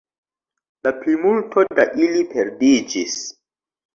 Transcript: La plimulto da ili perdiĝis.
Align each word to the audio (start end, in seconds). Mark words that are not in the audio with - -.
La 0.87 0.93
plimulto 1.01 1.65
da 1.79 1.85
ili 2.05 2.23
perdiĝis. 2.33 3.19